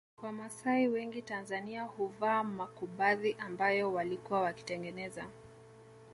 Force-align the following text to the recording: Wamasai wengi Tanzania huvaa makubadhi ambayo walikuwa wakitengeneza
Wamasai 0.23 0.87
wengi 0.87 1.21
Tanzania 1.21 1.83
huvaa 1.83 2.43
makubadhi 2.43 3.35
ambayo 3.39 3.93
walikuwa 3.93 4.41
wakitengeneza 4.41 5.27